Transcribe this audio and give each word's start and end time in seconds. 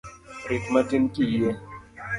Rit 0.47 0.63
matin 0.73 1.03
kiyie. 1.13 1.49